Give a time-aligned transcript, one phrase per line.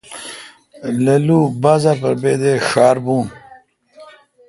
[1.03, 3.25] للو بازار پر بے دیر ݭار بھون۔